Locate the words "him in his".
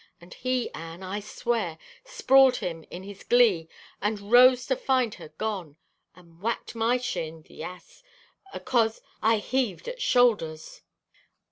2.55-3.23